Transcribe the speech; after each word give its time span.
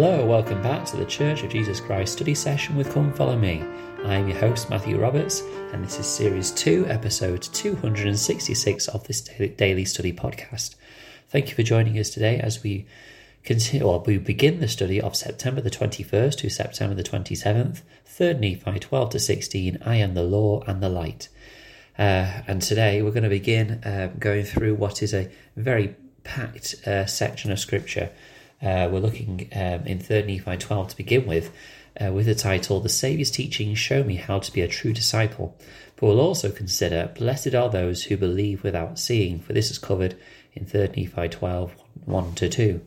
Hello, 0.00 0.24
welcome 0.24 0.62
back 0.62 0.84
to 0.84 0.96
the 0.96 1.04
Church 1.04 1.42
of 1.42 1.50
Jesus 1.50 1.80
Christ 1.80 2.12
study 2.12 2.32
session 2.32 2.76
with 2.76 2.94
Come 2.94 3.12
Follow 3.12 3.36
Me. 3.36 3.64
I 4.04 4.14
am 4.14 4.28
your 4.28 4.38
host, 4.38 4.70
Matthew 4.70 4.96
Roberts, 4.96 5.40
and 5.72 5.84
this 5.84 5.98
is 5.98 6.06
Series 6.06 6.52
2, 6.52 6.86
Episode 6.86 7.42
266 7.42 8.86
of 8.86 9.04
this 9.08 9.22
daily 9.22 9.84
study 9.84 10.12
podcast. 10.12 10.76
Thank 11.30 11.48
you 11.48 11.56
for 11.56 11.64
joining 11.64 11.98
us 11.98 12.10
today 12.10 12.38
as 12.38 12.62
we 12.62 12.86
continue, 13.42 13.88
well, 13.88 14.04
we 14.06 14.18
begin 14.18 14.60
the 14.60 14.68
study 14.68 15.00
of 15.00 15.16
September 15.16 15.60
the 15.60 15.68
21st 15.68 16.36
to 16.36 16.48
September 16.48 16.94
the 16.94 17.02
27th, 17.02 17.80
3rd 18.06 18.38
Nephi 18.38 18.78
12 18.78 19.10
to 19.10 19.18
16, 19.18 19.78
I 19.84 19.96
am 19.96 20.14
the 20.14 20.22
law 20.22 20.62
and 20.68 20.80
the 20.80 20.88
light. 20.88 21.28
Uh, 21.98 22.42
and 22.46 22.62
today 22.62 23.02
we're 23.02 23.10
going 23.10 23.24
to 23.24 23.28
begin 23.28 23.82
uh, 23.82 24.12
going 24.16 24.44
through 24.44 24.76
what 24.76 25.02
is 25.02 25.12
a 25.12 25.28
very 25.56 25.96
packed 26.22 26.86
uh, 26.86 27.04
section 27.04 27.50
of 27.50 27.58
scripture 27.58 28.12
uh, 28.60 28.88
we're 28.90 29.00
looking 29.00 29.48
um, 29.52 29.86
in 29.86 29.98
3rd 29.98 30.26
Nephi 30.26 30.56
12 30.56 30.88
to 30.88 30.96
begin 30.96 31.26
with, 31.26 31.52
uh, 32.00 32.12
with 32.12 32.26
the 32.26 32.34
title, 32.34 32.80
The 32.80 32.88
Saviour's 32.88 33.30
Teachings 33.30 33.78
Show 33.78 34.02
Me 34.02 34.16
How 34.16 34.38
to 34.38 34.52
Be 34.52 34.60
a 34.60 34.68
True 34.68 34.92
Disciple. 34.92 35.56
But 35.96 36.06
we'll 36.06 36.20
also 36.20 36.50
consider, 36.50 37.12
Blessed 37.16 37.54
are 37.54 37.70
those 37.70 38.04
who 38.04 38.16
believe 38.16 38.62
without 38.62 38.98
seeing, 38.98 39.40
for 39.40 39.52
this 39.52 39.70
is 39.70 39.78
covered 39.78 40.16
in 40.54 40.66
3rd 40.66 40.96
Nephi 40.96 41.28
12 41.28 41.74
1 42.04 42.34
to 42.34 42.48
2. 42.48 42.80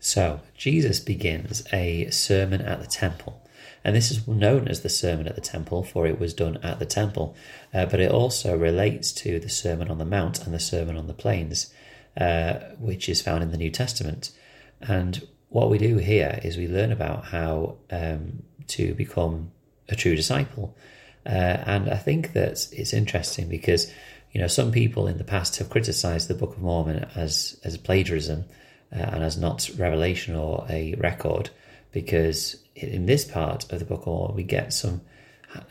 So, 0.00 0.40
Jesus 0.56 0.98
begins 0.98 1.62
a 1.72 2.10
sermon 2.10 2.60
at 2.62 2.80
the 2.80 2.86
temple. 2.86 3.42
And 3.84 3.96
this 3.96 4.10
is 4.10 4.26
known 4.26 4.68
as 4.68 4.80
the 4.80 4.88
Sermon 4.88 5.26
at 5.26 5.34
the 5.34 5.40
Temple, 5.40 5.82
for 5.82 6.06
it 6.06 6.20
was 6.20 6.34
done 6.34 6.58
at 6.62 6.78
the 6.78 6.86
temple. 6.86 7.34
Uh, 7.74 7.86
but 7.86 8.00
it 8.00 8.10
also 8.10 8.56
relates 8.56 9.10
to 9.12 9.40
the 9.40 9.48
Sermon 9.48 9.90
on 9.90 9.98
the 9.98 10.04
Mount 10.04 10.44
and 10.44 10.54
the 10.54 10.60
Sermon 10.60 10.96
on 10.96 11.08
the 11.08 11.14
Plains 11.14 11.72
uh, 12.16 12.54
which 12.78 13.08
is 13.08 13.22
found 13.22 13.42
in 13.42 13.50
the 13.50 13.56
New 13.56 13.70
Testament. 13.70 14.32
And 14.80 15.26
what 15.48 15.70
we 15.70 15.78
do 15.78 15.98
here 15.98 16.40
is 16.42 16.56
we 16.56 16.68
learn 16.68 16.92
about 16.92 17.26
how 17.26 17.76
um, 17.90 18.42
to 18.68 18.94
become 18.94 19.52
a 19.88 19.96
true 19.96 20.16
disciple. 20.16 20.76
Uh, 21.24 21.28
and 21.28 21.90
I 21.90 21.96
think 21.96 22.32
that 22.32 22.66
it's 22.72 22.92
interesting 22.92 23.48
because, 23.48 23.92
you 24.32 24.40
know, 24.40 24.46
some 24.46 24.72
people 24.72 25.06
in 25.06 25.18
the 25.18 25.24
past 25.24 25.58
have 25.58 25.70
criticized 25.70 26.28
the 26.28 26.34
Book 26.34 26.56
of 26.56 26.62
Mormon 26.62 27.06
as, 27.14 27.60
as 27.64 27.76
plagiarism 27.76 28.44
uh, 28.92 28.98
and 28.98 29.22
as 29.22 29.36
not 29.36 29.70
revelation 29.76 30.34
or 30.34 30.66
a 30.68 30.94
record, 30.94 31.50
because 31.92 32.56
in 32.74 33.06
this 33.06 33.24
part 33.24 33.70
of 33.72 33.78
the 33.78 33.84
Book 33.84 34.00
of 34.00 34.06
Mormon, 34.06 34.36
we 34.36 34.42
get 34.42 34.72
some 34.72 35.02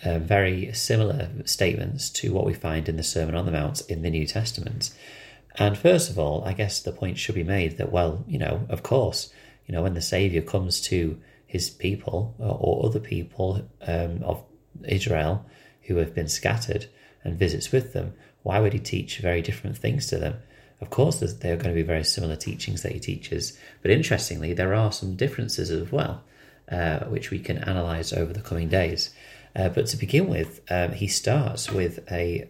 uh, 0.05 0.19
very 0.19 0.71
similar 0.73 1.29
statements 1.45 2.09
to 2.11 2.31
what 2.33 2.45
we 2.45 2.53
find 2.53 2.87
in 2.87 2.97
the 2.97 3.03
Sermon 3.03 3.35
on 3.35 3.45
the 3.45 3.51
Mount 3.51 3.81
in 3.89 4.03
the 4.03 4.09
New 4.09 4.27
Testament. 4.27 4.91
And 5.55 5.77
first 5.77 6.09
of 6.09 6.17
all, 6.17 6.43
I 6.45 6.53
guess 6.53 6.81
the 6.81 6.91
point 6.91 7.17
should 7.17 7.35
be 7.35 7.43
made 7.43 7.77
that, 7.77 7.91
well, 7.91 8.23
you 8.27 8.37
know, 8.37 8.65
of 8.69 8.83
course, 8.83 9.31
you 9.65 9.73
know, 9.73 9.83
when 9.83 9.93
the 9.93 10.01
Savior 10.01 10.41
comes 10.41 10.81
to 10.81 11.19
his 11.45 11.69
people 11.69 12.35
or, 12.39 12.57
or 12.59 12.85
other 12.85 12.99
people 12.99 13.67
um, 13.85 14.23
of 14.23 14.43
Israel 14.87 15.45
who 15.83 15.97
have 15.97 16.15
been 16.15 16.29
scattered 16.29 16.85
and 17.23 17.37
visits 17.37 17.71
with 17.71 17.93
them, 17.93 18.13
why 18.43 18.59
would 18.59 18.73
he 18.73 18.79
teach 18.79 19.19
very 19.19 19.41
different 19.41 19.77
things 19.77 20.07
to 20.07 20.17
them? 20.17 20.37
Of 20.79 20.89
course, 20.89 21.19
there 21.19 21.53
are 21.53 21.57
going 21.57 21.75
to 21.75 21.81
be 21.81 21.83
very 21.83 22.03
similar 22.03 22.35
teachings 22.35 22.81
that 22.81 22.91
he 22.91 22.99
teaches, 22.99 23.57
but 23.81 23.91
interestingly, 23.91 24.53
there 24.53 24.73
are 24.73 24.91
some 24.91 25.15
differences 25.15 25.69
as 25.69 25.91
well, 25.91 26.23
uh, 26.71 27.01
which 27.05 27.29
we 27.29 27.37
can 27.37 27.59
analyze 27.59 28.11
over 28.13 28.33
the 28.33 28.41
coming 28.41 28.67
days. 28.67 29.11
Uh, 29.55 29.69
but 29.69 29.85
to 29.87 29.97
begin 29.97 30.27
with, 30.27 30.61
um, 30.71 30.93
he 30.93 31.07
starts 31.07 31.69
with 31.69 31.99
a 32.11 32.49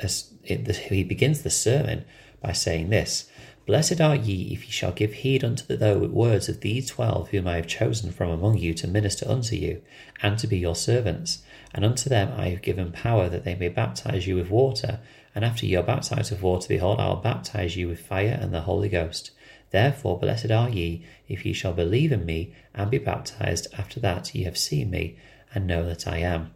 he 0.00 1.04
begins 1.04 1.42
the 1.42 1.50
sermon 1.50 2.04
by 2.40 2.52
saying 2.52 2.90
this 2.90 3.28
Blessed 3.66 4.00
are 4.00 4.14
ye 4.14 4.52
if 4.52 4.64
ye 4.64 4.70
shall 4.70 4.92
give 4.92 5.12
heed 5.12 5.42
unto 5.42 5.76
the 5.76 5.98
words 5.98 6.48
of 6.48 6.60
these 6.60 6.86
twelve 6.86 7.30
whom 7.30 7.48
I 7.48 7.56
have 7.56 7.66
chosen 7.66 8.12
from 8.12 8.30
among 8.30 8.58
you 8.58 8.72
to 8.74 8.86
minister 8.86 9.28
unto 9.28 9.56
you, 9.56 9.82
and 10.22 10.38
to 10.38 10.46
be 10.46 10.56
your 10.56 10.76
servants. 10.76 11.42
And 11.74 11.84
unto 11.84 12.08
them 12.08 12.32
I 12.36 12.50
have 12.50 12.62
given 12.62 12.92
power 12.92 13.28
that 13.28 13.44
they 13.44 13.56
may 13.56 13.68
baptize 13.68 14.28
you 14.28 14.36
with 14.36 14.50
water. 14.50 15.00
And 15.34 15.44
after 15.44 15.66
ye 15.66 15.74
are 15.74 15.82
baptized 15.82 16.30
with 16.30 16.42
water, 16.42 16.68
behold, 16.68 17.00
I 17.00 17.08
will 17.08 17.16
baptize 17.16 17.76
you 17.76 17.88
with 17.88 17.98
fire 17.98 18.38
and 18.40 18.54
the 18.54 18.60
Holy 18.60 18.88
Ghost. 18.88 19.32
Therefore, 19.72 20.18
blessed 20.18 20.52
are 20.52 20.70
ye 20.70 21.04
if 21.26 21.44
ye 21.44 21.52
shall 21.52 21.72
believe 21.72 22.12
in 22.12 22.24
me 22.24 22.54
and 22.72 22.88
be 22.88 22.98
baptized. 22.98 23.66
After 23.76 23.98
that 23.98 24.32
ye 24.32 24.44
have 24.44 24.56
seen 24.56 24.90
me 24.90 25.16
and 25.52 25.66
know 25.66 25.84
that 25.84 26.06
I 26.06 26.18
am. 26.18 26.52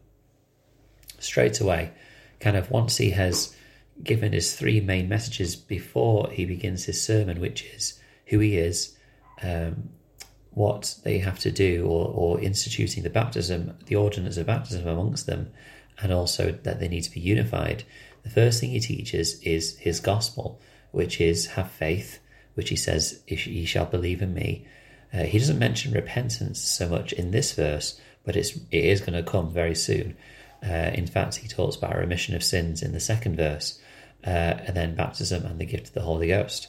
Straight 1.19 1.61
away, 1.61 1.91
kind 2.41 2.57
of 2.57 2.71
once 2.71 2.97
he 2.97 3.11
has 3.11 3.55
given 4.03 4.33
his 4.33 4.57
three 4.57 4.81
main 4.81 5.09
messages 5.09 5.57
before 5.57 6.31
he 6.31 6.45
begins 6.45 6.85
his 6.85 7.03
sermon, 7.03 7.41
which 7.41 7.65
is 7.75 8.01
who 8.27 8.39
he 8.39 8.57
is, 8.57 8.97
um, 9.43 9.91
what 10.53 10.97
they 11.05 11.19
have 11.19 11.39
to 11.39 11.51
do, 11.51 11.87
or, 11.87 12.09
or 12.09 12.41
instituting 12.41 13.03
the 13.03 13.11
baptism, 13.11 13.77
the 13.87 13.97
ordinance 13.97 14.37
of 14.37 14.47
baptism 14.47 14.87
amongst 14.87 15.27
them, 15.27 15.53
and 16.03 16.13
also 16.13 16.53
that 16.63 16.81
they 16.81 16.89
need 16.89 17.03
to 17.03 17.11
be 17.11 17.21
unified. 17.21 17.85
The 18.23 18.31
first 18.31 18.61
thing 18.61 18.71
he 18.71 18.81
teaches 18.81 19.41
is 19.43 19.79
his 19.79 20.01
gospel, 20.01 20.61
which 20.93 21.21
is 21.21 21.47
have 21.49 21.71
faith, 21.71 22.19
which 22.55 22.71
he 22.71 22.77
says, 22.77 23.23
if 23.27 23.47
ye 23.47 23.65
shall 23.65 23.87
believe 23.87 24.23
in 24.23 24.35
me. 24.35 24.67
Uh, 25.13 25.25
he 25.25 25.39
doesn't 25.39 25.59
mention 25.59 25.93
repentance 25.93 26.61
so 26.61 26.89
much 26.89 27.13
in 27.13 27.31
this 27.31 27.53
verse, 27.53 28.01
but 28.25 28.37
it's, 28.37 28.57
it 28.71 28.85
is 28.85 29.01
going 29.01 29.13
to 29.13 29.31
come 29.31 29.51
very 29.51 29.75
soon. 29.75 30.17
Uh, 30.63 30.91
in 30.95 31.07
fact, 31.07 31.37
he 31.37 31.49
talks 31.49 31.77
about 31.77 31.97
remission 31.97 32.35
of 32.35 32.45
sins 32.45 32.83
in 32.83 32.93
the 32.93 33.01
second 33.01 33.37
verse, 33.37 33.81
uh, 34.25 34.29
and 34.67 34.77
then 34.77 34.95
baptism 34.95 35.47
and 35.47 35.59
the 35.59 35.65
gift 35.65 35.89
of 35.89 35.95
the 35.95 36.03
Holy 36.03 36.29
Ghost. 36.29 36.69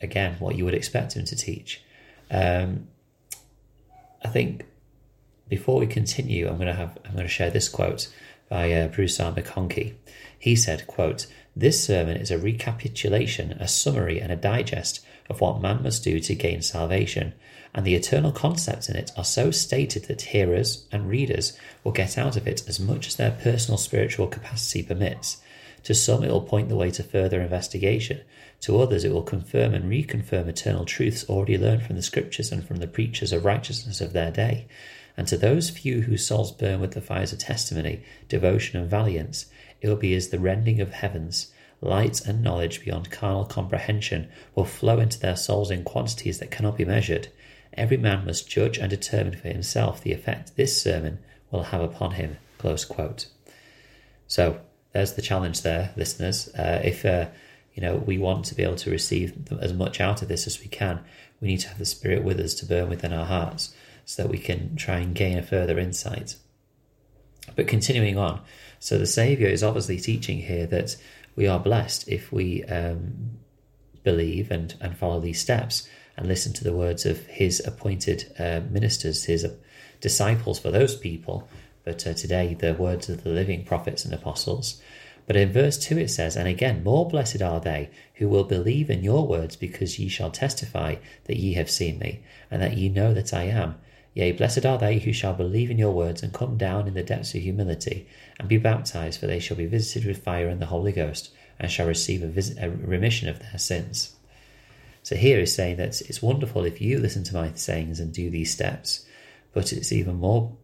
Again, 0.00 0.36
what 0.38 0.56
you 0.56 0.64
would 0.64 0.74
expect 0.74 1.14
him 1.14 1.24
to 1.24 1.36
teach. 1.36 1.82
Um, 2.30 2.88
I 4.24 4.28
think 4.28 4.64
before 5.48 5.78
we 5.78 5.86
continue, 5.86 6.48
I'm 6.48 6.56
going 6.56 6.66
to 6.66 6.74
have 6.74 6.98
I'm 7.04 7.12
going 7.12 7.24
to 7.24 7.28
share 7.28 7.50
this 7.50 7.68
quote 7.68 8.12
by 8.48 8.72
uh, 8.72 8.88
Bruce 8.88 9.18
R. 9.20 9.32
McConkie. 9.32 9.94
He 10.38 10.56
said, 10.56 10.86
"quote 10.86 11.26
This 11.54 11.82
sermon 11.82 12.16
is 12.16 12.30
a 12.30 12.38
recapitulation, 12.38 13.52
a 13.52 13.68
summary, 13.68 14.20
and 14.20 14.32
a 14.32 14.36
digest 14.36 15.04
of 15.32 15.40
what 15.40 15.62
man 15.62 15.82
must 15.82 16.04
do 16.04 16.20
to 16.20 16.34
gain 16.34 16.62
salvation." 16.62 17.32
and 17.74 17.86
the 17.86 17.94
eternal 17.94 18.32
concepts 18.32 18.88
in 18.88 18.96
it 18.96 19.10
are 19.16 19.24
so 19.24 19.50
stated 19.50 20.04
that 20.04 20.22
hearers 20.22 20.84
and 20.92 21.08
readers 21.08 21.58
will 21.82 21.92
get 21.92 22.18
out 22.18 22.36
of 22.36 22.46
it 22.46 22.62
as 22.68 22.78
much 22.78 23.06
as 23.06 23.16
their 23.16 23.30
personal 23.30 23.78
spiritual 23.78 24.26
capacity 24.26 24.82
permits. 24.82 25.38
To 25.84 25.94
some, 25.94 26.22
it 26.22 26.30
will 26.30 26.42
point 26.42 26.68
the 26.68 26.76
way 26.76 26.90
to 26.92 27.02
further 27.02 27.40
investigation. 27.40 28.20
To 28.62 28.80
others, 28.80 29.04
it 29.04 29.12
will 29.12 29.22
confirm 29.22 29.74
and 29.74 29.90
reconfirm 29.90 30.46
eternal 30.48 30.84
truths 30.84 31.24
already 31.28 31.58
learned 31.58 31.82
from 31.82 31.96
the 31.96 32.02
scriptures 32.02 32.52
and 32.52 32.64
from 32.64 32.76
the 32.76 32.86
preachers 32.86 33.32
of 33.32 33.44
righteousness 33.44 34.00
of 34.00 34.12
their 34.12 34.30
day. 34.30 34.66
And 35.16 35.26
to 35.28 35.36
those 35.36 35.70
few 35.70 36.02
whose 36.02 36.24
souls 36.24 36.52
burn 36.52 36.80
with 36.80 36.92
the 36.92 37.00
fires 37.00 37.32
of 37.32 37.38
testimony, 37.38 38.02
devotion, 38.28 38.78
and 38.80 38.88
valiance, 38.88 39.46
it 39.80 39.88
will 39.88 39.96
be 39.96 40.14
as 40.14 40.28
the 40.28 40.38
rending 40.38 40.80
of 40.80 40.92
heavens. 40.92 41.48
Light 41.84 42.24
and 42.24 42.44
knowledge 42.44 42.84
beyond 42.84 43.10
carnal 43.10 43.44
comprehension 43.44 44.30
will 44.54 44.64
flow 44.64 45.00
into 45.00 45.18
their 45.18 45.34
souls 45.34 45.68
in 45.68 45.82
quantities 45.82 46.38
that 46.38 46.52
cannot 46.52 46.76
be 46.76 46.84
measured. 46.84 47.26
Every 47.74 47.96
man 47.96 48.24
must 48.24 48.48
judge 48.48 48.78
and 48.78 48.88
determine 48.88 49.36
for 49.36 49.48
himself 49.48 50.00
the 50.00 50.12
effect 50.12 50.56
this 50.56 50.80
sermon 50.80 51.18
will 51.50 51.64
have 51.64 51.80
upon 51.80 52.12
him. 52.12 52.36
Close 52.58 52.84
quote. 52.84 53.26
So 54.28 54.60
there's 54.92 55.14
the 55.14 55.22
challenge 55.22 55.62
there, 55.62 55.92
listeners. 55.96 56.48
Uh, 56.54 56.80
if 56.84 57.04
uh, 57.04 57.26
you 57.74 57.82
know 57.82 57.96
we 57.96 58.16
want 58.16 58.44
to 58.46 58.54
be 58.54 58.62
able 58.62 58.76
to 58.76 58.90
receive 58.90 59.52
as 59.60 59.72
much 59.72 60.00
out 60.00 60.22
of 60.22 60.28
this 60.28 60.46
as 60.46 60.60
we 60.60 60.68
can, 60.68 61.00
we 61.40 61.48
need 61.48 61.60
to 61.60 61.68
have 61.68 61.78
the 61.78 61.84
Spirit 61.84 62.22
with 62.22 62.38
us 62.38 62.54
to 62.54 62.66
burn 62.66 62.88
within 62.90 63.12
our 63.12 63.26
hearts, 63.26 63.74
so 64.04 64.22
that 64.22 64.30
we 64.30 64.38
can 64.38 64.76
try 64.76 64.98
and 64.98 65.16
gain 65.16 65.36
a 65.36 65.42
further 65.42 65.80
insight. 65.80 66.36
But 67.56 67.66
continuing 67.66 68.16
on, 68.16 68.40
so 68.78 68.98
the 68.98 69.06
Saviour 69.06 69.50
is 69.50 69.64
obviously 69.64 69.98
teaching 69.98 70.38
here 70.38 70.66
that 70.66 70.96
we 71.36 71.46
are 71.46 71.58
blessed 71.58 72.08
if 72.08 72.32
we 72.32 72.64
um, 72.64 73.38
believe 74.02 74.50
and, 74.50 74.74
and 74.80 74.96
follow 74.96 75.20
these 75.20 75.40
steps 75.40 75.88
and 76.16 76.26
listen 76.26 76.52
to 76.52 76.64
the 76.64 76.72
words 76.72 77.06
of 77.06 77.26
his 77.26 77.62
appointed 77.66 78.32
uh, 78.38 78.60
ministers, 78.70 79.24
his 79.24 79.44
uh, 79.44 79.54
disciples 80.00 80.58
for 80.58 80.70
those 80.70 80.96
people, 80.96 81.48
but 81.84 82.06
uh, 82.06 82.12
today 82.12 82.54
the 82.54 82.74
words 82.74 83.08
of 83.08 83.24
the 83.24 83.30
living 83.30 83.64
prophets 83.64 84.04
and 84.04 84.12
apostles. 84.12 84.80
But 85.26 85.36
in 85.36 85.52
verse 85.52 85.78
2 85.78 85.98
it 85.98 86.08
says, 86.10 86.36
And 86.36 86.48
again, 86.48 86.82
more 86.82 87.08
blessed 87.08 87.40
are 87.40 87.60
they 87.60 87.90
who 88.14 88.28
will 88.28 88.44
believe 88.44 88.90
in 88.90 89.04
your 89.04 89.26
words, 89.26 89.56
because 89.56 89.98
ye 89.98 90.08
shall 90.08 90.30
testify 90.30 90.96
that 91.24 91.36
ye 91.36 91.54
have 91.54 91.70
seen 91.70 91.98
me, 91.98 92.22
and 92.50 92.60
that 92.60 92.76
ye 92.76 92.88
know 92.88 93.14
that 93.14 93.32
I 93.32 93.44
am. 93.44 93.76
Yea, 94.14 94.32
blessed 94.32 94.66
are 94.66 94.76
they 94.78 94.98
who 94.98 95.12
shall 95.12 95.32
believe 95.32 95.70
in 95.70 95.78
your 95.78 95.92
words, 95.92 96.22
and 96.22 96.34
come 96.34 96.58
down 96.58 96.86
in 96.86 96.94
the 96.94 97.02
depths 97.02 97.34
of 97.34 97.40
humility, 97.40 98.06
and 98.38 98.48
be 98.48 98.58
baptized, 98.58 99.18
for 99.18 99.26
they 99.26 99.38
shall 99.38 99.56
be 99.56 99.66
visited 99.66 100.06
with 100.06 100.22
fire 100.22 100.48
and 100.48 100.60
the 100.60 100.66
Holy 100.66 100.92
Ghost, 100.92 101.30
and 101.58 101.70
shall 101.70 101.86
receive 101.86 102.22
a, 102.22 102.26
vis- 102.26 102.56
a 102.58 102.68
remission 102.68 103.28
of 103.28 103.38
their 103.38 103.58
sins. 103.58 104.14
So 105.02 105.16
here 105.16 105.38
he's 105.38 105.54
saying 105.54 105.76
that 105.76 106.00
it's 106.02 106.22
wonderful 106.22 106.64
if 106.64 106.80
you 106.80 106.98
listen 106.98 107.24
to 107.24 107.34
my 107.34 107.52
sayings 107.54 108.00
and 108.00 108.12
do 108.12 108.28
these 108.28 108.52
steps, 108.52 109.06
but 109.54 109.72
it's 109.72 109.92
even 109.92 110.16
more 110.16 110.56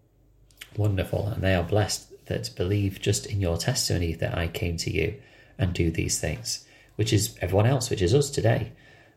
wonderful, 0.76 1.26
and 1.28 1.42
they 1.42 1.54
are 1.54 1.64
blessed 1.64 2.26
that 2.26 2.50
believe 2.54 3.00
just 3.00 3.24
in 3.24 3.40
your 3.40 3.56
testimony 3.56 4.12
that 4.12 4.36
I 4.36 4.48
came 4.48 4.76
to 4.78 4.90
you 4.90 5.14
and 5.58 5.72
do 5.72 5.90
these 5.90 6.20
things, 6.20 6.66
which 6.96 7.14
is 7.14 7.36
everyone 7.40 7.66
else, 7.66 7.88
which 7.88 8.02
is 8.02 8.14
us 8.14 8.28
today. 8.28 8.72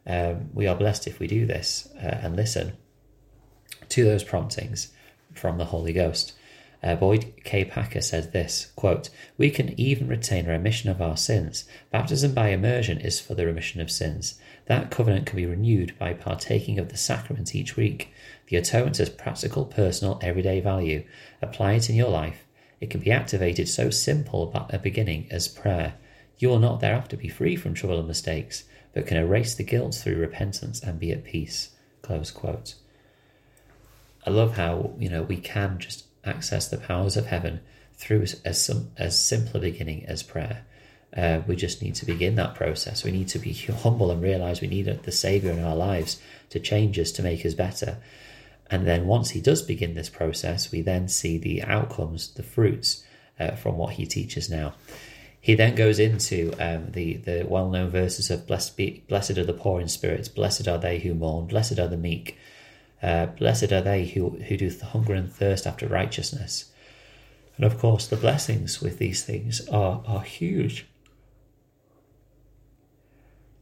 Um, 0.08 0.50
we 0.54 0.68
are 0.68 0.76
blessed 0.76 1.06
if 1.08 1.20
we 1.20 1.28
do 1.28 1.46
this 1.46 1.90
uh, 1.98 2.20
and 2.24 2.36
listen 2.36 2.78
to 3.92 4.04
those 4.04 4.24
promptings 4.24 4.92
from 5.34 5.58
the 5.58 5.66
Holy 5.66 5.94
Ghost. 5.94 6.34
Uh, 6.84 6.96
Boyd 6.96 7.34
K. 7.44 7.64
Packer 7.64 8.02
said 8.02 8.34
this 8.34 8.72
quote, 8.76 9.10
We 9.38 9.52
can 9.52 9.80
even 9.80 10.08
retain 10.08 10.48
remission 10.48 10.90
of 10.90 11.02
our 11.02 11.16
sins. 11.16 11.66
Baptism 11.92 12.34
by 12.34 12.50
immersion 12.50 13.00
is 13.00 13.20
for 13.20 13.36
the 13.36 13.46
remission 13.46 13.82
of 13.82 13.92
sins. 13.92 14.40
That 14.66 14.90
covenant 14.90 15.28
can 15.28 15.36
be 15.36 15.46
renewed 15.46 15.98
by 16.00 16.14
partaking 16.14 16.80
of 16.80 16.90
the 16.90 16.98
sacrament 16.98 17.54
each 17.54 17.76
week. 17.76 18.12
The 18.48 18.58
atonement 18.58 18.98
has 18.98 19.10
practical, 19.10 19.66
personal, 19.66 20.20
everyday 20.24 20.60
value. 20.60 21.04
Apply 21.42 21.74
it 21.74 21.90
in 21.90 21.96
your 21.96 22.10
life. 22.10 22.46
It 22.80 22.90
can 22.90 23.02
be 23.02 23.12
activated 23.12 23.70
so 23.70 23.92
simple 23.92 24.52
at 24.56 24.74
a 24.74 24.80
beginning 24.80 25.28
as 25.30 25.48
prayer. 25.48 25.94
You 26.40 26.50
will 26.50 26.60
not 26.60 26.80
thereafter 26.80 27.16
be 27.16 27.28
free 27.28 27.56
from 27.56 27.76
trouble 27.76 28.00
and 28.00 28.08
mistakes, 28.08 28.64
but 28.94 29.06
can 29.06 29.18
erase 29.18 29.54
the 29.54 29.64
guilt 29.64 29.94
through 29.94 30.16
repentance 30.16 30.82
and 30.82 31.00
be 31.00 31.12
at 31.12 31.24
peace. 31.24 31.70
Close 32.02 32.32
quote. 32.32 32.74
I 34.26 34.30
love 34.30 34.56
how, 34.56 34.94
you 35.00 35.10
know, 35.10 35.24
we 35.24 35.38
can 35.38 35.80
just 35.80 36.06
access 36.24 36.68
the 36.68 36.78
powers 36.78 37.18
of 37.18 37.28
heaven 37.28 37.62
through 37.94 38.26
as, 38.46 38.64
some, 38.64 38.92
as 38.98 39.24
simple 39.24 39.58
a 39.58 39.62
beginning 39.62 40.06
as 40.06 40.24
prayer. 40.24 40.66
Uh, 41.16 41.42
we 41.46 41.56
just 41.56 41.82
need 41.82 41.96
to 41.96 42.06
begin 42.06 42.36
that 42.36 42.56
process. 42.56 43.04
We 43.04 43.12
need 43.12 43.28
to 43.30 43.40
be 43.40 43.54
humble 43.84 44.12
and 44.12 44.22
realize 44.22 44.62
we 44.62 44.68
need 44.68 44.86
the 44.86 45.12
Savior 45.12 45.52
in 45.52 45.64
our 45.64 45.76
lives 45.76 46.20
to 46.50 46.60
change 46.60 46.98
us, 47.00 47.12
to 47.14 47.24
make 47.24 47.46
us 47.46 47.54
better. 47.54 47.98
And 48.70 48.88
then 48.88 49.06
once 49.06 49.32
He 49.32 49.42
does 49.42 49.62
begin 49.62 49.94
this 49.94 50.10
process, 50.10 50.72
we 50.72 50.82
then 50.82 51.08
see 51.08 51.38
the 51.38 51.64
outcomes, 51.64 52.34
the 52.34 52.44
fruits 52.44 53.04
uh, 53.40 53.52
from 53.52 53.78
what 53.78 53.94
He 53.94 54.06
teaches 54.06 54.50
now. 54.50 54.74
He 55.42 55.56
then 55.56 55.74
goes 55.74 55.98
into 55.98 56.54
um, 56.60 56.92
the, 56.92 57.16
the 57.16 57.44
well 57.48 57.70
known 57.70 57.90
verses 57.90 58.30
of 58.30 58.46
blessed, 58.46 58.78
be, 58.78 59.04
blessed 59.10 59.38
are 59.40 59.44
the 59.44 59.54
poor 59.54 59.82
in 59.82 59.90
spirits, 59.90 60.30
blessed 60.30 60.68
are 60.68 60.78
they 60.78 61.00
who 61.00 61.16
mourn, 61.16 61.48
blessed 61.48 61.80
are 61.80 61.88
the 61.88 61.98
meek, 61.98 62.38
uh, 63.02 63.28
blessed 63.28 63.72
are 63.72 63.82
they 63.82 64.06
who, 64.06 64.30
who 64.30 64.58
do 64.58 64.72
hunger 64.84 65.14
and 65.14 65.32
thirst 65.32 65.66
after 65.66 65.88
righteousness. 65.88 66.72
And 67.58 67.66
of 67.66 67.80
course, 67.80 68.08
the 68.08 68.16
blessings 68.16 68.82
with 68.82 68.98
these 68.98 69.24
things 69.24 69.68
are, 69.70 70.04
are 70.06 70.22
huge. 70.22 70.88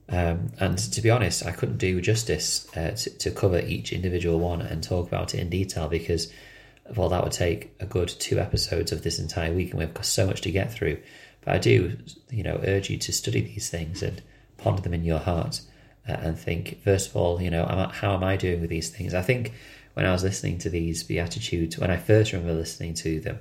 Um, 0.09 0.51
and 0.59 0.77
to 0.77 1.01
be 1.01 1.09
honest, 1.09 1.45
I 1.45 1.51
couldn't 1.51 1.77
do 1.77 2.01
justice 2.01 2.67
uh, 2.75 2.91
to, 2.91 3.09
to, 3.19 3.31
cover 3.31 3.59
each 3.59 3.93
individual 3.93 4.39
one 4.39 4.61
and 4.61 4.83
talk 4.83 5.07
about 5.07 5.35
it 5.35 5.39
in 5.39 5.49
detail 5.49 5.87
because, 5.87 6.33
well, 6.95 7.09
that 7.09 7.23
would 7.23 7.31
take 7.31 7.75
a 7.79 7.85
good 7.85 8.09
two 8.09 8.39
episodes 8.39 8.91
of 8.91 9.03
this 9.03 9.19
entire 9.19 9.53
week, 9.53 9.69
and 9.69 9.79
we've 9.79 9.93
got 9.93 10.05
so 10.05 10.25
much 10.25 10.41
to 10.41 10.51
get 10.51 10.73
through. 10.73 10.97
But 11.41 11.55
I 11.55 11.57
do, 11.59 11.97
you 12.31 12.41
know, 12.41 12.59
urge 12.63 12.89
you 12.89 12.97
to 12.97 13.13
study 13.13 13.41
these 13.41 13.69
things 13.69 14.01
and 14.01 14.23
ponder 14.57 14.81
them 14.81 14.95
in 14.95 15.05
your 15.05 15.19
heart 15.19 15.61
and 16.11 16.37
think, 16.37 16.81
first 16.83 17.09
of 17.09 17.15
all, 17.15 17.41
you 17.41 17.49
know, 17.49 17.65
how 17.93 18.13
am 18.13 18.23
I 18.23 18.37
doing 18.37 18.61
with 18.61 18.69
these 18.69 18.89
things? 18.89 19.13
I 19.13 19.21
think 19.21 19.53
when 19.93 20.05
I 20.05 20.11
was 20.11 20.23
listening 20.23 20.57
to 20.59 20.69
these 20.69 21.03
Beatitudes, 21.03 21.77
when 21.77 21.91
I 21.91 21.97
first 21.97 22.31
remember 22.31 22.53
listening 22.53 22.93
to 22.95 23.19
them, 23.19 23.39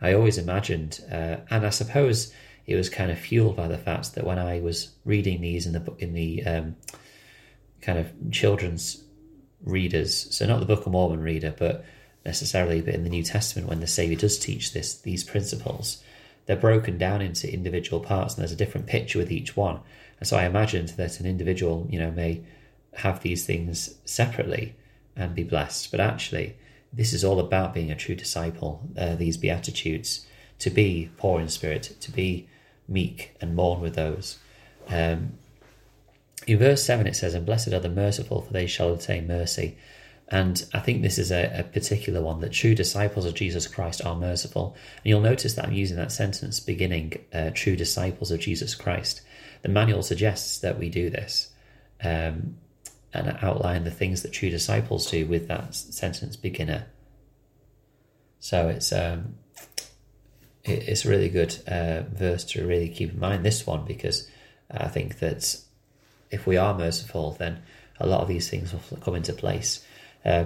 I 0.00 0.14
always 0.14 0.38
imagined, 0.38 1.00
uh, 1.10 1.36
and 1.50 1.64
I 1.64 1.70
suppose 1.70 2.32
it 2.66 2.76
was 2.76 2.88
kind 2.88 3.10
of 3.10 3.18
fueled 3.18 3.56
by 3.56 3.68
the 3.68 3.78
fact 3.78 4.14
that 4.14 4.24
when 4.24 4.38
I 4.38 4.60
was 4.60 4.90
reading 5.04 5.40
these 5.40 5.66
in 5.66 5.72
the 5.72 5.80
book 5.80 6.00
in 6.00 6.12
the 6.12 6.44
um, 6.44 6.76
kind 7.80 7.98
of 7.98 8.12
children's 8.30 9.02
readers, 9.64 10.34
so 10.34 10.46
not 10.46 10.60
the 10.60 10.66
Book 10.66 10.86
of 10.86 10.92
Mormon 10.92 11.20
reader, 11.20 11.54
but 11.56 11.84
necessarily, 12.24 12.80
but 12.80 12.94
in 12.94 13.04
the 13.04 13.10
New 13.10 13.22
Testament, 13.22 13.68
when 13.68 13.80
the 13.80 13.86
Savior 13.86 14.16
does 14.16 14.38
teach 14.38 14.72
this 14.72 15.00
these 15.00 15.24
principles, 15.24 16.02
they're 16.46 16.56
broken 16.56 16.98
down 16.98 17.22
into 17.22 17.52
individual 17.52 18.00
parts, 18.00 18.34
and 18.34 18.42
there's 18.42 18.52
a 18.52 18.56
different 18.56 18.86
picture 18.86 19.18
with 19.18 19.30
each 19.30 19.56
one. 19.56 19.80
And 20.18 20.28
so 20.28 20.36
I 20.36 20.44
imagined 20.44 20.90
that 20.90 21.20
an 21.20 21.26
individual, 21.26 21.86
you 21.90 21.98
know, 21.98 22.10
may 22.10 22.42
have 22.94 23.22
these 23.22 23.46
things 23.46 23.96
separately 24.04 24.74
and 25.16 25.34
be 25.34 25.44
blessed, 25.44 25.90
but 25.90 26.00
actually, 26.00 26.56
this 26.92 27.12
is 27.12 27.24
all 27.24 27.40
about 27.40 27.74
being 27.74 27.90
a 27.90 27.96
true 27.96 28.14
disciple. 28.14 28.88
Uh, 28.96 29.14
these 29.14 29.36
beatitudes, 29.36 30.26
to 30.58 30.70
be 30.70 31.10
poor 31.16 31.40
in 31.40 31.48
spirit, 31.48 31.96
to 32.00 32.10
be 32.10 32.48
meek 32.88 33.34
and 33.40 33.56
mourn 33.56 33.80
with 33.80 33.94
those. 33.94 34.38
Um, 34.88 35.34
in 36.46 36.58
verse 36.58 36.82
7, 36.82 37.06
it 37.06 37.16
says, 37.16 37.34
And 37.34 37.46
blessed 37.46 37.72
are 37.72 37.80
the 37.80 37.88
merciful, 37.88 38.42
for 38.42 38.52
they 38.52 38.66
shall 38.66 38.92
obtain 38.92 39.26
mercy. 39.26 39.76
And 40.32 40.64
I 40.72 40.80
think 40.80 41.02
this 41.02 41.18
is 41.18 41.30
a, 41.30 41.58
a, 41.58 41.62
particular 41.62 42.22
one 42.22 42.40
that 42.40 42.52
true 42.52 42.74
disciples 42.74 43.26
of 43.26 43.34
Jesus 43.34 43.66
Christ 43.66 44.02
are 44.02 44.16
merciful. 44.16 44.74
And 44.96 45.10
you'll 45.10 45.20
notice 45.20 45.52
that 45.54 45.66
I'm 45.66 45.74
using 45.74 45.98
that 45.98 46.10
sentence 46.10 46.58
beginning, 46.58 47.22
uh, 47.34 47.50
true 47.54 47.76
disciples 47.76 48.30
of 48.30 48.40
Jesus 48.40 48.74
Christ. 48.74 49.20
The 49.60 49.68
manual 49.68 50.02
suggests 50.02 50.58
that 50.60 50.78
we 50.78 50.88
do 50.88 51.10
this 51.10 51.50
um, 52.02 52.56
and 53.12 53.36
outline 53.42 53.84
the 53.84 53.90
things 53.90 54.22
that 54.22 54.32
true 54.32 54.48
disciples 54.48 55.10
do 55.10 55.26
with 55.26 55.48
that 55.48 55.74
sentence 55.74 56.34
beginner. 56.36 56.86
So 58.40 58.68
it's 58.68 58.90
um, 58.90 59.34
it, 60.64 60.88
it's 60.88 61.04
a 61.04 61.10
really 61.10 61.28
good 61.28 61.58
uh, 61.68 62.04
verse 62.10 62.44
to 62.44 62.66
really 62.66 62.88
keep 62.88 63.12
in 63.12 63.20
mind, 63.20 63.44
this 63.44 63.66
one, 63.66 63.84
because 63.84 64.26
I 64.70 64.88
think 64.88 65.18
that 65.18 65.58
if 66.30 66.46
we 66.46 66.56
are 66.56 66.72
merciful, 66.72 67.32
then 67.32 67.62
a 68.00 68.06
lot 68.06 68.22
of 68.22 68.28
these 68.28 68.48
things 68.48 68.72
will 68.72 68.98
come 69.02 69.14
into 69.14 69.34
place. 69.34 69.84
Uh, 70.24 70.44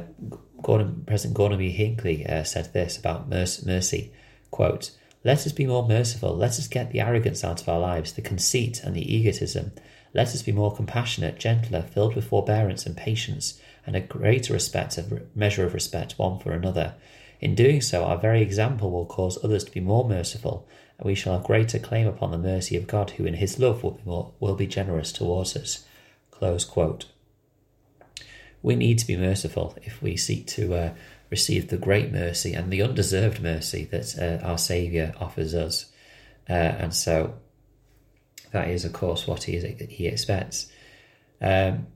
Gordon, 0.63 1.05
President 1.07 1.37
Gordon 1.37 1.59
B. 1.59 1.71
Hinckley 1.71 2.27
uh, 2.27 2.43
said 2.43 2.73
this 2.73 2.97
about 2.97 3.29
mercy, 3.29 4.13
quote, 4.51 4.91
Let 5.23 5.47
us 5.47 5.53
be 5.53 5.67
more 5.67 5.87
merciful. 5.87 6.35
Let 6.35 6.59
us 6.59 6.67
get 6.67 6.91
the 6.91 7.01
arrogance 7.01 7.45
out 7.45 7.61
of 7.61 7.69
our 7.69 7.79
lives, 7.79 8.13
the 8.13 8.23
conceit 8.23 8.83
and 8.83 8.95
the 8.95 9.15
egotism. 9.15 9.73
Let 10.15 10.29
us 10.29 10.43
be 10.43 10.53
more 10.53 10.75
compassionate, 10.75 11.39
gentler, 11.39 11.83
filled 11.83 12.17
with 12.17 12.29
forbearance 12.29 12.87
and 12.87 12.97
patience, 12.97 13.61
and 13.87 13.95
a 13.95 14.01
greater 14.01 14.55
respect, 14.55 14.97
a 14.97 15.23
measure 15.35 15.67
of 15.67 15.75
respect 15.75 16.19
one 16.19 16.39
for 16.39 16.53
another. 16.53 16.95
In 17.41 17.55
doing 17.55 17.83
so, 17.83 18.05
our 18.05 18.17
very 18.17 18.41
example 18.41 18.91
will 18.91 19.05
cause 19.05 19.39
others 19.45 19.65
to 19.65 19.71
be 19.71 19.81
more 19.81 20.09
merciful, 20.09 20.67
and 20.99 21.07
we 21.07 21.15
shall 21.15 21.35
have 21.35 21.45
greater 21.45 21.79
claim 21.79 22.07
upon 22.07 22.31
the 22.31 22.39
mercy 22.39 22.77
of 22.77 22.87
God, 22.87 23.11
who 23.11 23.27
in 23.27 23.35
his 23.35 23.59
love 23.59 23.83
will 23.83 23.91
be, 23.93 24.03
more, 24.07 24.33
will 24.41 24.55
be 24.55 24.67
generous 24.67 25.13
towards 25.13 25.55
us. 25.55 25.85
Close 26.31 26.65
quote 26.65 27.07
we 28.67 28.75
need 28.75 28.99
to 28.99 29.07
be 29.07 29.17
merciful 29.17 29.79
if 29.85 30.03
we 30.03 30.17
seek 30.17 30.45
to 30.45 30.75
uh, 30.75 30.93
receive 31.31 31.69
the 31.69 31.77
great 31.77 32.11
mercy 32.11 32.53
and 32.53 32.69
the 32.69 32.83
undeserved 32.83 33.41
mercy 33.41 33.85
that 33.85 34.19
uh, 34.19 34.45
our 34.45 34.59
Saviour 34.59 35.13
offers 35.21 35.55
us. 35.55 35.87
Uh, 36.51 36.53
and 36.53 36.93
so 36.93 37.35
that 38.51 38.69
is, 38.69 38.85
of 38.85 38.93
course, 38.93 39.25
what 39.25 39.45
he, 39.45 39.55
is, 39.55 39.89
he 39.89 40.09
expects. 40.09 40.67
Um, 41.41 41.87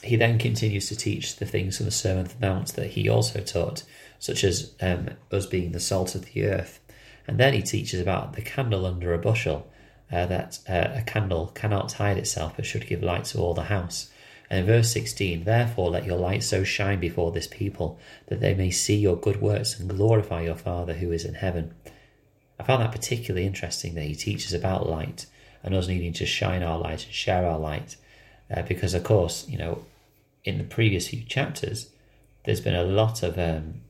he 0.00 0.14
then 0.14 0.38
continues 0.38 0.88
to 0.88 0.94
teach 0.94 1.34
the 1.34 1.46
things 1.46 1.78
from 1.78 1.86
the 1.86 1.90
Sermon 1.90 2.26
on 2.26 2.28
the 2.28 2.46
Mount 2.46 2.68
that 2.76 2.90
he 2.90 3.08
also 3.08 3.40
taught, 3.40 3.82
such 4.20 4.44
as 4.44 4.76
um, 4.80 5.08
us 5.32 5.46
being 5.46 5.72
the 5.72 5.80
salt 5.80 6.14
of 6.14 6.26
the 6.26 6.46
earth. 6.46 6.78
And 7.26 7.40
then 7.40 7.54
he 7.54 7.62
teaches 7.62 8.00
about 8.00 8.34
the 8.34 8.42
candle 8.42 8.86
under 8.86 9.14
a 9.14 9.18
bushel, 9.18 9.68
uh, 10.12 10.26
that 10.26 10.60
uh, 10.68 10.90
a 10.94 11.02
candle 11.02 11.48
cannot 11.48 11.90
hide 11.90 12.18
itself 12.18 12.52
but 12.54 12.66
should 12.66 12.86
give 12.86 13.02
light 13.02 13.24
to 13.24 13.40
all 13.40 13.52
the 13.52 13.64
house. 13.64 14.12
And 14.50 14.60
in 14.60 14.66
verse 14.66 14.90
16, 14.92 15.44
therefore 15.44 15.90
let 15.90 16.06
your 16.06 16.18
light 16.18 16.42
so 16.42 16.64
shine 16.64 17.00
before 17.00 17.32
this 17.32 17.46
people 17.46 17.98
that 18.26 18.40
they 18.40 18.54
may 18.54 18.70
see 18.70 18.96
your 18.96 19.16
good 19.16 19.40
works 19.40 19.78
and 19.78 19.88
glorify 19.88 20.42
your 20.42 20.54
Father 20.54 20.94
who 20.94 21.12
is 21.12 21.24
in 21.24 21.34
heaven. 21.34 21.74
I 22.58 22.64
found 22.64 22.82
that 22.82 22.92
particularly 22.92 23.46
interesting 23.46 23.94
that 23.94 24.04
he 24.04 24.14
teaches 24.14 24.52
about 24.52 24.88
light 24.88 25.26
and 25.62 25.74
us 25.74 25.88
needing 25.88 26.12
to 26.14 26.26
shine 26.26 26.62
our 26.62 26.78
light 26.78 27.04
and 27.04 27.14
share 27.14 27.46
our 27.46 27.58
light. 27.58 27.96
Uh, 28.50 28.62
because, 28.62 28.94
of 28.94 29.04
course, 29.04 29.46
you 29.48 29.58
know, 29.58 29.84
in 30.44 30.58
the 30.58 30.64
previous 30.64 31.08
few 31.08 31.22
chapters, 31.24 31.90
there's 32.44 32.60
been 32.60 32.74
a 32.74 32.84
lot 32.84 33.22
of 33.22 33.38
um, 33.38 33.82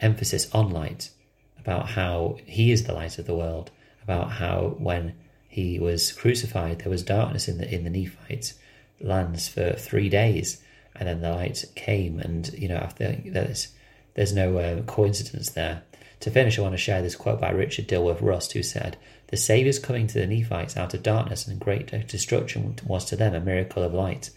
emphasis 0.00 0.48
on 0.54 0.70
light 0.70 1.10
about 1.58 1.90
how 1.90 2.38
he 2.46 2.70
is 2.70 2.84
the 2.84 2.92
light 2.92 3.18
of 3.18 3.26
the 3.26 3.34
world, 3.34 3.70
about 4.02 4.32
how 4.32 4.76
when 4.78 5.14
he 5.48 5.78
was 5.78 6.12
crucified, 6.12 6.80
there 6.80 6.90
was 6.90 7.02
darkness 7.02 7.48
in 7.48 7.58
the 7.58 7.74
in 7.74 7.84
the 7.84 7.90
Nephites, 7.90 8.54
lands 9.00 9.48
for 9.48 9.72
three 9.72 10.08
days, 10.08 10.62
and 10.94 11.08
then 11.08 11.20
the 11.20 11.30
light 11.30 11.64
came. 11.74 12.20
And 12.20 12.52
you 12.54 12.68
know, 12.68 12.78
I 12.78 12.88
think 12.88 13.32
there's 13.32 13.68
there's 14.14 14.32
no 14.32 14.58
uh, 14.58 14.82
coincidence 14.82 15.50
there. 15.50 15.82
To 16.20 16.30
finish, 16.30 16.58
I 16.58 16.62
want 16.62 16.74
to 16.74 16.78
share 16.78 17.02
this 17.02 17.16
quote 17.16 17.40
by 17.40 17.50
Richard 17.50 17.86
Dilworth 17.86 18.22
Rust, 18.22 18.52
who 18.52 18.62
said, 18.62 18.96
"The 19.28 19.36
Saviour's 19.36 19.78
coming 19.78 20.06
to 20.06 20.18
the 20.18 20.26
Nephites 20.26 20.76
out 20.76 20.94
of 20.94 21.02
darkness 21.02 21.46
and 21.46 21.60
great 21.60 21.90
destruction 22.08 22.76
was 22.86 23.04
to 23.06 23.16
them 23.16 23.34
a 23.34 23.40
miracle 23.40 23.82
of 23.82 23.92
light." 23.92 24.30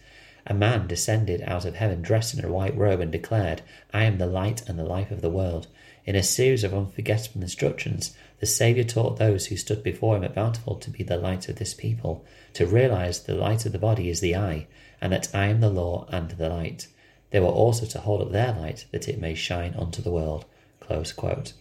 A 0.49 0.53
man 0.53 0.87
descended 0.87 1.41
out 1.41 1.65
of 1.65 1.75
heaven 1.75 2.01
dressed 2.01 2.33
in 2.33 2.45
a 2.45 2.49
white 2.49 2.75
robe 2.77 3.01
and 3.01 3.11
declared, 3.11 3.61
I 3.93 4.05
am 4.05 4.17
the 4.17 4.25
light 4.25 4.63
and 4.65 4.79
the 4.79 4.85
life 4.85 5.11
of 5.11 5.21
the 5.21 5.29
world. 5.29 5.67
In 6.05 6.15
a 6.15 6.23
series 6.23 6.63
of 6.63 6.73
unforgettable 6.73 7.41
instructions, 7.41 8.15
the 8.39 8.46
Saviour 8.46 8.86
taught 8.86 9.17
those 9.17 9.48
who 9.48 9.58
stood 9.58 9.84
before 9.84 10.15
him 10.15 10.24
at 10.24 10.36
Bountiful 10.36 10.75
to 10.75 10.89
be 10.89 11.03
the 11.03 11.17
light 11.17 11.50
of 11.50 11.56
this 11.56 11.74
people, 11.74 12.25
to 12.53 12.67
realize 12.67 13.24
the 13.24 13.36
light 13.36 13.65
of 13.65 13.72
the 13.72 13.79
body 13.79 14.10
is 14.10 14.20
the 14.20 14.36
eye, 14.36 14.67
and 15.01 15.12
that 15.12 15.34
I 15.34 15.48
am 15.48 15.60
the 15.60 15.70
law 15.70 16.08
and 16.10 16.32
the 16.32 16.50
light. 16.50 16.88
They 17.32 17.39
were 17.39 17.48
also 17.48 17.86
to 17.88 18.00
hold 18.00 18.22
up 18.22 18.32
their 18.32 18.53
light 18.53 18.86
that 18.91 19.08
it 19.08 19.20
may 19.20 19.34
shine 19.34 19.74
unto 19.77 20.01
the 20.01 20.12
world. 20.12 20.46
Close 20.79 21.12
quote. 21.12 21.53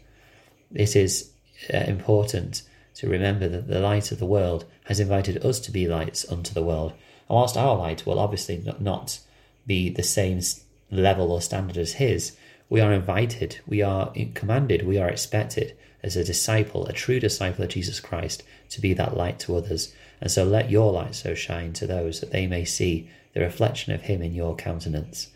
It 0.74 0.94
is 0.94 1.30
uh, 1.72 1.78
important 1.78 2.62
to 2.96 3.08
remember 3.08 3.48
that 3.48 3.68
the 3.68 3.80
light 3.80 4.12
of 4.12 4.18
the 4.18 4.26
world 4.26 4.64
has 4.84 5.00
invited 5.00 5.44
us 5.44 5.60
to 5.60 5.70
be 5.70 5.86
lights 5.86 6.30
unto 6.30 6.54
the 6.54 6.62
world, 6.62 6.92
And 7.28 7.36
whilst 7.36 7.56
our 7.56 7.76
light 7.76 8.06
will 8.06 8.18
obviously 8.18 8.62
not 8.78 9.18
be 9.66 9.90
the 9.90 10.02
same 10.02 10.40
level 10.90 11.32
or 11.32 11.40
standard 11.40 11.76
as 11.76 11.94
his, 11.94 12.36
we 12.68 12.80
are 12.80 12.92
invited, 12.92 13.60
we 13.66 13.82
are 13.82 14.12
commanded, 14.34 14.86
we 14.86 14.98
are 14.98 15.08
expected 15.08 15.76
as 16.02 16.16
a 16.16 16.24
disciple, 16.24 16.86
a 16.86 16.92
true 16.92 17.20
disciple 17.20 17.64
of 17.64 17.70
Jesus 17.70 18.00
Christ, 18.00 18.42
to 18.70 18.80
be 18.80 18.92
that 18.94 19.16
light 19.16 19.38
to 19.40 19.56
others. 19.56 19.94
And 20.20 20.30
so 20.30 20.44
let 20.44 20.70
your 20.70 20.92
light 20.92 21.14
so 21.14 21.34
shine 21.34 21.72
to 21.74 21.86
those 21.86 22.20
that 22.20 22.32
they 22.32 22.46
may 22.46 22.64
see 22.64 23.08
the 23.34 23.40
reflection 23.40 23.92
of 23.92 24.02
him 24.02 24.22
in 24.22 24.34
your 24.34 24.56
countenance. 24.56 25.28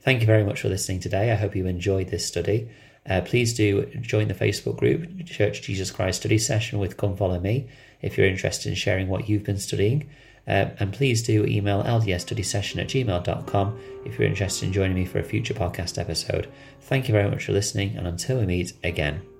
Thank 0.00 0.20
you 0.20 0.26
very 0.26 0.44
much 0.44 0.60
for 0.60 0.68
listening 0.68 1.00
today. 1.00 1.30
I 1.30 1.36
hope 1.36 1.56
you 1.56 1.66
enjoyed 1.66 2.08
this 2.08 2.26
study. 2.26 2.68
Uh, 3.08 3.20
please 3.22 3.54
do 3.54 3.86
join 4.00 4.28
the 4.28 4.34
Facebook 4.34 4.76
group, 4.76 5.24
Church 5.26 5.62
Jesus 5.62 5.90
Christ 5.90 6.20
Study 6.20 6.38
Session 6.38 6.78
with 6.78 6.96
Come 6.96 7.16
Follow 7.16 7.38
Me, 7.38 7.68
if 8.02 8.16
you're 8.16 8.26
interested 8.26 8.68
in 8.68 8.74
sharing 8.74 9.08
what 9.08 9.28
you've 9.28 9.44
been 9.44 9.58
studying. 9.58 10.08
Uh, 10.46 10.70
and 10.78 10.92
please 10.92 11.22
do 11.22 11.44
email 11.46 11.82
ldsstudysession 11.82 12.80
at 12.80 12.88
gmail.com 12.88 13.80
if 14.04 14.18
you're 14.18 14.28
interested 14.28 14.66
in 14.66 14.72
joining 14.72 14.94
me 14.94 15.04
for 15.04 15.18
a 15.18 15.24
future 15.24 15.54
podcast 15.54 15.98
episode. 15.98 16.50
Thank 16.82 17.08
you 17.08 17.12
very 17.12 17.30
much 17.30 17.46
for 17.46 17.52
listening, 17.52 17.96
and 17.96 18.06
until 18.06 18.38
we 18.38 18.46
meet 18.46 18.74
again. 18.82 19.33